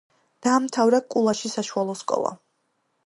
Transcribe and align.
დაამთავრა 0.45 1.01
კულაშის 1.15 1.53
საშუალო 1.59 1.97
სკოლა. 2.01 2.33